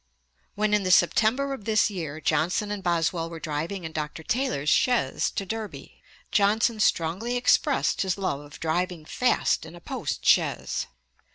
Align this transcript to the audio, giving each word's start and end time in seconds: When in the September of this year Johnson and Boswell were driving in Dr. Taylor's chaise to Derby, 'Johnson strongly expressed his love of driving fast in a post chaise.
When 0.55 0.73
in 0.73 0.81
the 0.81 0.89
September 0.89 1.53
of 1.53 1.65
this 1.65 1.91
year 1.91 2.19
Johnson 2.19 2.71
and 2.71 2.81
Boswell 2.81 3.29
were 3.29 3.39
driving 3.39 3.83
in 3.83 3.91
Dr. 3.91 4.23
Taylor's 4.23 4.67
chaise 4.67 5.29
to 5.35 5.45
Derby, 5.45 6.01
'Johnson 6.31 6.79
strongly 6.79 7.35
expressed 7.37 8.01
his 8.01 8.17
love 8.17 8.39
of 8.39 8.59
driving 8.59 9.05
fast 9.05 9.63
in 9.63 9.75
a 9.75 9.79
post 9.79 10.25
chaise. 10.25 10.87